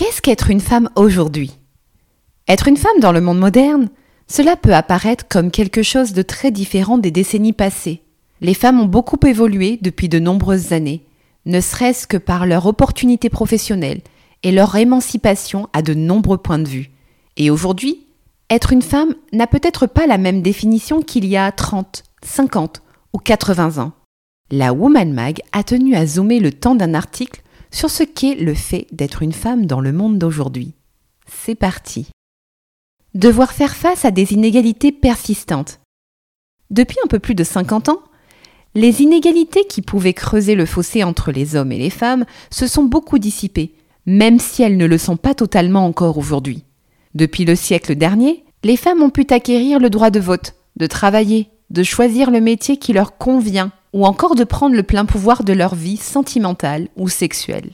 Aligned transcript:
Qu'est-ce 0.00 0.22
qu'être 0.22 0.48
une 0.48 0.62
femme 0.62 0.88
aujourd'hui? 0.96 1.58
Être 2.48 2.68
une 2.68 2.78
femme 2.78 3.00
dans 3.00 3.12
le 3.12 3.20
monde 3.20 3.38
moderne, 3.38 3.90
cela 4.28 4.56
peut 4.56 4.74
apparaître 4.74 5.28
comme 5.28 5.50
quelque 5.50 5.82
chose 5.82 6.14
de 6.14 6.22
très 6.22 6.50
différent 6.50 6.96
des 6.96 7.10
décennies 7.10 7.52
passées. 7.52 8.00
Les 8.40 8.54
femmes 8.54 8.80
ont 8.80 8.86
beaucoup 8.86 9.18
évolué 9.26 9.78
depuis 9.82 10.08
de 10.08 10.18
nombreuses 10.18 10.72
années, 10.72 11.04
ne 11.44 11.60
serait-ce 11.60 12.06
que 12.06 12.16
par 12.16 12.46
leur 12.46 12.64
opportunité 12.64 13.28
professionnelle 13.28 14.00
et 14.42 14.52
leur 14.52 14.74
émancipation 14.74 15.68
à 15.74 15.82
de 15.82 15.92
nombreux 15.92 16.38
points 16.38 16.60
de 16.60 16.68
vue. 16.68 16.90
Et 17.36 17.50
aujourd'hui, 17.50 18.06
être 18.48 18.72
une 18.72 18.80
femme 18.80 19.14
n'a 19.34 19.46
peut-être 19.46 19.86
pas 19.86 20.06
la 20.06 20.16
même 20.16 20.40
définition 20.40 21.02
qu'il 21.02 21.26
y 21.26 21.36
a 21.36 21.52
30, 21.52 22.04
50 22.22 22.80
ou 23.12 23.18
80 23.18 23.76
ans. 23.76 23.92
La 24.50 24.72
Woman 24.72 25.12
Mag 25.12 25.42
a 25.52 25.62
tenu 25.62 25.94
à 25.94 26.06
zoomer 26.06 26.40
le 26.40 26.52
temps 26.52 26.74
d'un 26.74 26.94
article 26.94 27.42
sur 27.70 27.90
ce 27.90 28.02
qu'est 28.02 28.34
le 28.34 28.54
fait 28.54 28.86
d'être 28.92 29.22
une 29.22 29.32
femme 29.32 29.66
dans 29.66 29.80
le 29.80 29.92
monde 29.92 30.18
d'aujourd'hui. 30.18 30.74
C'est 31.26 31.54
parti. 31.54 32.08
Devoir 33.14 33.52
faire 33.52 33.74
face 33.74 34.04
à 34.04 34.10
des 34.10 34.32
inégalités 34.32 34.92
persistantes. 34.92 35.80
Depuis 36.70 36.98
un 37.04 37.08
peu 37.08 37.18
plus 37.18 37.34
de 37.34 37.44
50 37.44 37.88
ans, 37.88 38.02
les 38.74 39.02
inégalités 39.02 39.64
qui 39.64 39.82
pouvaient 39.82 40.14
creuser 40.14 40.54
le 40.54 40.66
fossé 40.66 41.02
entre 41.02 41.32
les 41.32 41.56
hommes 41.56 41.72
et 41.72 41.78
les 41.78 41.90
femmes 41.90 42.24
se 42.50 42.68
sont 42.68 42.84
beaucoup 42.84 43.18
dissipées, 43.18 43.74
même 44.06 44.38
si 44.38 44.62
elles 44.62 44.76
ne 44.76 44.86
le 44.86 44.98
sont 44.98 45.16
pas 45.16 45.34
totalement 45.34 45.84
encore 45.84 46.18
aujourd'hui. 46.18 46.64
Depuis 47.14 47.44
le 47.44 47.56
siècle 47.56 47.96
dernier, 47.96 48.44
les 48.62 48.76
femmes 48.76 49.02
ont 49.02 49.10
pu 49.10 49.26
acquérir 49.30 49.80
le 49.80 49.90
droit 49.90 50.10
de 50.10 50.20
vote, 50.20 50.54
de 50.76 50.86
travailler, 50.86 51.48
de 51.70 51.82
choisir 51.82 52.30
le 52.30 52.40
métier 52.40 52.76
qui 52.76 52.92
leur 52.92 53.18
convient, 53.18 53.72
ou 53.92 54.06
encore 54.06 54.34
de 54.34 54.44
prendre 54.44 54.76
le 54.76 54.82
plein 54.82 55.04
pouvoir 55.04 55.44
de 55.44 55.52
leur 55.52 55.74
vie 55.74 55.96
sentimentale 55.96 56.88
ou 56.96 57.08
sexuelle. 57.08 57.70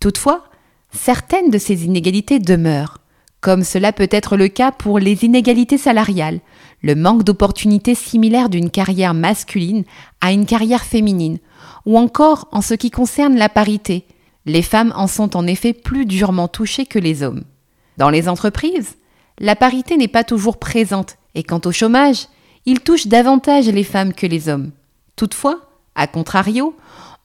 Toutefois, 0.00 0.44
certaines 0.92 1.50
de 1.50 1.58
ces 1.58 1.84
inégalités 1.84 2.38
demeurent, 2.38 2.98
comme 3.40 3.64
cela 3.64 3.92
peut 3.92 4.08
être 4.10 4.36
le 4.36 4.48
cas 4.48 4.70
pour 4.72 4.98
les 4.98 5.24
inégalités 5.24 5.78
salariales, 5.78 6.40
le 6.82 6.94
manque 6.94 7.24
d'opportunités 7.24 7.94
similaires 7.94 8.48
d'une 8.48 8.70
carrière 8.70 9.14
masculine 9.14 9.84
à 10.20 10.32
une 10.32 10.46
carrière 10.46 10.84
féminine, 10.84 11.38
ou 11.86 11.98
encore 11.98 12.48
en 12.52 12.60
ce 12.60 12.74
qui 12.74 12.90
concerne 12.90 13.36
la 13.36 13.48
parité. 13.48 14.06
Les 14.46 14.62
femmes 14.62 14.92
en 14.96 15.06
sont 15.06 15.36
en 15.36 15.46
effet 15.46 15.72
plus 15.72 16.06
durement 16.06 16.48
touchées 16.48 16.86
que 16.86 16.98
les 16.98 17.22
hommes. 17.22 17.44
Dans 17.96 18.10
les 18.10 18.28
entreprises, 18.28 18.96
la 19.38 19.56
parité 19.56 19.96
n'est 19.96 20.08
pas 20.08 20.24
toujours 20.24 20.58
présente 20.58 21.16
et 21.34 21.42
quant 21.42 21.60
au 21.64 21.72
chômage, 21.72 22.26
il 22.66 22.80
touche 22.80 23.06
davantage 23.06 23.68
les 23.68 23.84
femmes 23.84 24.12
que 24.12 24.26
les 24.26 24.48
hommes. 24.48 24.70
Toutefois, 25.16 25.60
à 25.94 26.06
contrario, 26.06 26.74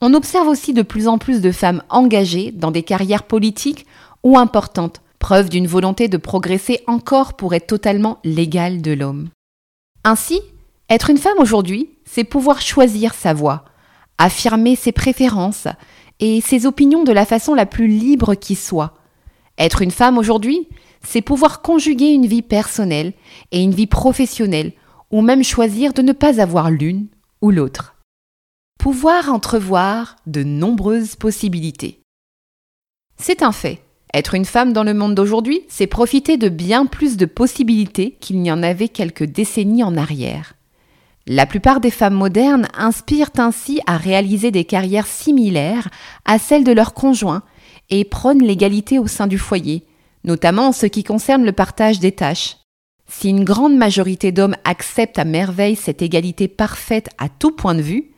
on 0.00 0.14
observe 0.14 0.48
aussi 0.48 0.72
de 0.72 0.82
plus 0.82 1.08
en 1.08 1.18
plus 1.18 1.40
de 1.40 1.50
femmes 1.50 1.82
engagées 1.88 2.52
dans 2.52 2.70
des 2.70 2.82
carrières 2.82 3.24
politiques 3.24 3.86
ou 4.22 4.38
importantes, 4.38 5.00
preuve 5.18 5.48
d'une 5.48 5.66
volonté 5.66 6.08
de 6.08 6.16
progresser 6.16 6.80
encore 6.86 7.34
pour 7.34 7.54
être 7.54 7.66
totalement 7.66 8.18
l'égale 8.24 8.82
de 8.82 8.92
l'homme. 8.92 9.30
Ainsi, 10.04 10.40
être 10.88 11.10
une 11.10 11.18
femme 11.18 11.38
aujourd'hui, 11.38 11.90
c'est 12.04 12.24
pouvoir 12.24 12.60
choisir 12.60 13.14
sa 13.14 13.34
voie, 13.34 13.64
affirmer 14.18 14.76
ses 14.76 14.92
préférences 14.92 15.66
et 16.20 16.40
ses 16.40 16.66
opinions 16.66 17.04
de 17.04 17.12
la 17.12 17.26
façon 17.26 17.54
la 17.54 17.66
plus 17.66 17.88
libre 17.88 18.34
qui 18.34 18.54
soit, 18.54 18.94
être 19.58 19.82
une 19.82 19.90
femme 19.90 20.18
aujourd'hui, 20.18 20.68
c'est 21.04 21.20
pouvoir 21.20 21.62
conjuguer 21.62 22.10
une 22.10 22.26
vie 22.26 22.42
personnelle 22.42 23.12
et 23.50 23.60
une 23.60 23.74
vie 23.74 23.86
professionnelle, 23.86 24.72
ou 25.10 25.20
même 25.20 25.42
choisir 25.42 25.92
de 25.92 26.02
ne 26.02 26.12
pas 26.12 26.40
avoir 26.40 26.70
l'une 26.70 27.06
ou 27.40 27.50
l'autre. 27.50 27.96
Pouvoir 28.78 29.32
entrevoir 29.32 30.16
de 30.26 30.42
nombreuses 30.42 31.16
possibilités. 31.16 32.00
C'est 33.16 33.42
un 33.42 33.52
fait. 33.52 33.82
Être 34.14 34.34
une 34.34 34.44
femme 34.44 34.72
dans 34.72 34.84
le 34.84 34.94
monde 34.94 35.14
d'aujourd'hui, 35.14 35.62
c'est 35.68 35.86
profiter 35.86 36.36
de 36.36 36.48
bien 36.48 36.86
plus 36.86 37.16
de 37.16 37.26
possibilités 37.26 38.16
qu'il 38.20 38.40
n'y 38.40 38.50
en 38.50 38.62
avait 38.62 38.88
quelques 38.88 39.24
décennies 39.24 39.82
en 39.82 39.96
arrière. 39.96 40.54
La 41.26 41.44
plupart 41.44 41.80
des 41.80 41.90
femmes 41.90 42.14
modernes 42.14 42.68
inspirent 42.72 43.30
ainsi 43.36 43.80
à 43.86 43.98
réaliser 43.98 44.50
des 44.50 44.64
carrières 44.64 45.06
similaires 45.06 45.88
à 46.24 46.38
celles 46.38 46.64
de 46.64 46.72
leurs 46.72 46.94
conjoints 46.94 47.42
et 47.90 48.04
prône 48.04 48.42
l'égalité 48.42 48.98
au 48.98 49.06
sein 49.06 49.26
du 49.26 49.36
foyer, 49.36 49.84
notamment 50.24 50.68
en 50.68 50.72
ce 50.72 50.86
qui 50.86 51.04
concerne 51.04 51.44
le 51.44 51.52
partage 51.52 52.00
des 52.00 52.12
tâches. 52.12 52.56
Si 53.08 53.30
une 53.30 53.44
grande 53.44 53.76
majorité 53.76 54.32
d'hommes 54.32 54.56
acceptent 54.64 55.18
à 55.18 55.24
merveille 55.24 55.76
cette 55.76 56.02
égalité 56.02 56.46
parfaite 56.46 57.08
à 57.18 57.28
tout 57.28 57.52
point 57.52 57.74
de 57.74 57.82
vue, 57.82 58.10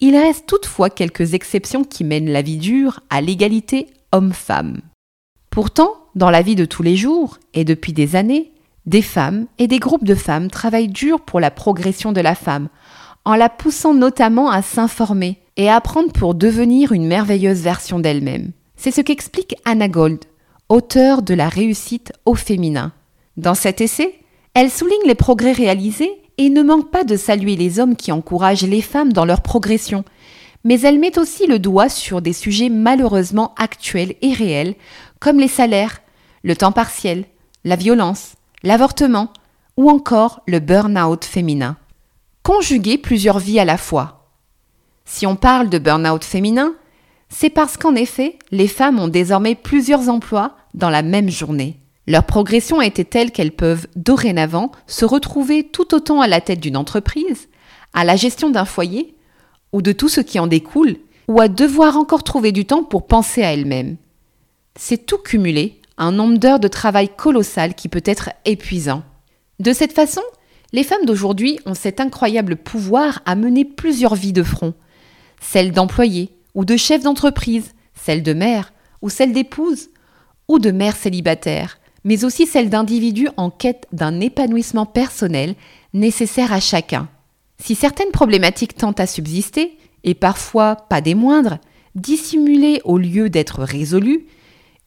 il 0.00 0.16
reste 0.16 0.46
toutefois 0.46 0.90
quelques 0.90 1.34
exceptions 1.34 1.84
qui 1.84 2.04
mènent 2.04 2.30
la 2.30 2.42
vie 2.42 2.56
dure 2.56 3.00
à 3.10 3.20
l'égalité 3.20 3.88
homme-femme. 4.12 4.80
Pourtant, 5.50 5.92
dans 6.14 6.30
la 6.30 6.42
vie 6.42 6.54
de 6.54 6.64
tous 6.64 6.82
les 6.82 6.96
jours, 6.96 7.38
et 7.52 7.64
depuis 7.64 7.92
des 7.92 8.16
années, 8.16 8.52
des 8.86 9.02
femmes 9.02 9.46
et 9.58 9.66
des 9.66 9.78
groupes 9.78 10.04
de 10.04 10.14
femmes 10.14 10.50
travaillent 10.50 10.88
dur 10.88 11.20
pour 11.20 11.40
la 11.40 11.50
progression 11.50 12.12
de 12.12 12.20
la 12.20 12.34
femme, 12.34 12.68
en 13.24 13.34
la 13.34 13.48
poussant 13.48 13.92
notamment 13.92 14.50
à 14.50 14.62
s'informer 14.62 15.38
et 15.56 15.68
à 15.68 15.76
apprendre 15.76 16.12
pour 16.12 16.34
devenir 16.34 16.92
une 16.92 17.06
merveilleuse 17.06 17.60
version 17.60 17.98
d'elle-même. 17.98 18.52
C'est 18.76 18.92
ce 18.92 19.00
qu'explique 19.00 19.56
Anna 19.64 19.88
Gold, 19.88 20.24
auteure 20.68 21.22
de 21.22 21.34
La 21.34 21.48
réussite 21.48 22.12
au 22.24 22.34
féminin. 22.34 22.92
Dans 23.36 23.54
cet 23.54 23.80
essai, 23.80 24.14
elle 24.54 24.70
souligne 24.70 25.06
les 25.06 25.14
progrès 25.14 25.52
réalisés 25.52 26.10
et 26.38 26.50
ne 26.50 26.62
manque 26.62 26.90
pas 26.90 27.04
de 27.04 27.16
saluer 27.16 27.56
les 27.56 27.80
hommes 27.80 27.96
qui 27.96 28.12
encouragent 28.12 28.62
les 28.62 28.82
femmes 28.82 29.12
dans 29.12 29.24
leur 29.24 29.42
progression, 29.42 30.04
mais 30.64 30.80
elle 30.80 30.98
met 30.98 31.18
aussi 31.18 31.46
le 31.46 31.58
doigt 31.58 31.88
sur 31.88 32.22
des 32.22 32.32
sujets 32.32 32.68
malheureusement 32.68 33.54
actuels 33.56 34.14
et 34.22 34.32
réels, 34.32 34.74
comme 35.20 35.38
les 35.38 35.48
salaires, 35.48 36.00
le 36.42 36.56
temps 36.56 36.72
partiel, 36.72 37.24
la 37.64 37.76
violence, 37.76 38.34
l'avortement 38.62 39.32
ou 39.76 39.90
encore 39.90 40.42
le 40.46 40.60
burn-out 40.60 41.24
féminin. 41.24 41.76
Conjuguer 42.42 42.98
plusieurs 42.98 43.38
vies 43.38 43.60
à 43.60 43.64
la 43.64 43.76
fois. 43.76 44.30
Si 45.04 45.26
on 45.26 45.36
parle 45.36 45.68
de 45.68 45.78
burn-out 45.78 46.24
féminin, 46.24 46.74
c'est 47.28 47.50
parce 47.50 47.76
qu'en 47.76 47.94
effet, 47.94 48.38
les 48.50 48.68
femmes 48.68 48.98
ont 48.98 49.08
désormais 49.08 49.54
plusieurs 49.54 50.08
emplois 50.08 50.56
dans 50.74 50.90
la 50.90 51.02
même 51.02 51.30
journée. 51.30 51.80
Leur 52.08 52.24
progression 52.24 52.78
a 52.80 52.86
été 52.86 53.04
telle 53.04 53.32
qu'elles 53.32 53.52
peuvent 53.52 53.86
dorénavant 53.94 54.72
se 54.86 55.04
retrouver 55.04 55.62
tout 55.62 55.94
autant 55.94 56.22
à 56.22 56.26
la 56.26 56.40
tête 56.40 56.58
d'une 56.58 56.78
entreprise, 56.78 57.50
à 57.92 58.02
la 58.02 58.16
gestion 58.16 58.48
d'un 58.48 58.64
foyer, 58.64 59.14
ou 59.74 59.82
de 59.82 59.92
tout 59.92 60.08
ce 60.08 60.22
qui 60.22 60.38
en 60.38 60.46
découle, 60.46 60.96
ou 61.28 61.38
à 61.38 61.48
devoir 61.48 61.98
encore 61.98 62.24
trouver 62.24 62.50
du 62.50 62.64
temps 62.64 62.82
pour 62.82 63.06
penser 63.06 63.42
à 63.42 63.52
elles-mêmes. 63.52 63.98
C'est 64.74 65.04
tout 65.04 65.18
cumulé, 65.18 65.82
un 65.98 66.10
nombre 66.10 66.38
d'heures 66.38 66.60
de 66.60 66.68
travail 66.68 67.10
colossal 67.14 67.74
qui 67.74 67.90
peut 67.90 68.02
être 68.06 68.30
épuisant. 68.46 69.02
De 69.60 69.74
cette 69.74 69.92
façon, 69.92 70.22
les 70.72 70.84
femmes 70.84 71.04
d'aujourd'hui 71.04 71.60
ont 71.66 71.74
cet 71.74 72.00
incroyable 72.00 72.56
pouvoir 72.56 73.20
à 73.26 73.34
mener 73.34 73.66
plusieurs 73.66 74.14
vies 74.14 74.32
de 74.32 74.42
front, 74.42 74.72
celle 75.42 75.72
d'employés, 75.72 76.30
ou 76.54 76.64
de 76.64 76.78
chef 76.78 77.02
d'entreprise, 77.02 77.74
celle 77.92 78.22
de 78.22 78.32
mère, 78.32 78.72
ou 79.02 79.10
celle 79.10 79.34
d'épouse, 79.34 79.90
ou 80.48 80.58
de 80.58 80.70
mère 80.70 80.96
célibataire, 80.96 81.77
mais 82.08 82.24
aussi 82.24 82.46
celle 82.46 82.70
d'individus 82.70 83.28
en 83.36 83.50
quête 83.50 83.86
d'un 83.92 84.20
épanouissement 84.20 84.86
personnel 84.86 85.54
nécessaire 85.92 86.54
à 86.54 86.58
chacun. 86.58 87.06
Si 87.62 87.74
certaines 87.74 88.12
problématiques 88.12 88.74
tentent 88.74 88.98
à 88.98 89.06
subsister, 89.06 89.76
et 90.04 90.14
parfois 90.14 90.74
pas 90.74 91.02
des 91.02 91.14
moindres, 91.14 91.58
dissimulées 91.94 92.80
au 92.84 92.96
lieu 92.96 93.28
d'être 93.28 93.62
résolues, 93.62 94.24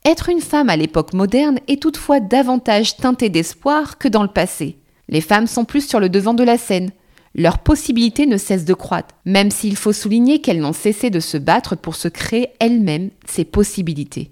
être 0.04 0.30
une 0.30 0.42
femme 0.42 0.72
à 0.72 0.76
l'époque 0.76 1.14
moderne 1.14 1.60
est 1.68 1.80
toutefois 1.80 2.20
davantage 2.20 2.98
teintée 2.98 3.30
d'espoir 3.30 4.00
que 4.00 4.08
dans 4.08 4.24
le 4.24 4.28
passé. 4.28 4.80
Les 5.08 5.22
femmes 5.22 5.46
sont 5.46 5.64
plus 5.64 5.88
sur 5.88 6.00
le 6.00 6.10
devant 6.10 6.34
de 6.34 6.44
la 6.44 6.58
scène, 6.58 6.90
leurs 7.36 7.60
possibilités 7.60 8.26
ne 8.26 8.38
cessent 8.38 8.66
de 8.66 8.74
croître, 8.74 9.14
même 9.26 9.52
s'il 9.52 9.76
faut 9.76 9.94
souligner 9.94 10.42
qu'elles 10.42 10.60
n'ont 10.60 10.74
cessé 10.74 11.12
de 11.12 11.20
se 11.20 11.38
battre 11.38 11.76
pour 11.76 11.94
se 11.94 12.08
créer 12.08 12.48
elles-mêmes 12.60 13.12
ces 13.28 13.46
possibilités. 13.46 14.32